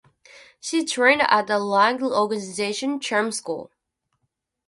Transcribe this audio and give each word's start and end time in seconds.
She 0.59 0.83
trained 0.83 1.21
at 1.27 1.45
the 1.45 1.59
Rank 1.61 2.01
Organisation's 2.01 3.05
"charm 3.05 3.31
school". 3.31 3.69